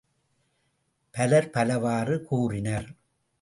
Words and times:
பலர் 1.15 1.49
பலவாறு 1.49 2.21
கூறினர். 2.21 2.89